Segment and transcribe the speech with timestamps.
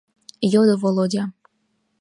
[0.51, 1.23] —йодо Володя.